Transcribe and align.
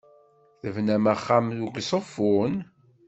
Tebnam 0.61 1.03
axxam 1.13 1.45
deg 1.57 1.67
Uzeffun? 1.79 2.53